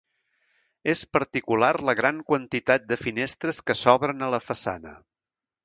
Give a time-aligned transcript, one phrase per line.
[0.93, 4.99] És particular la gran quantitat de finestres que s'obren a la façana.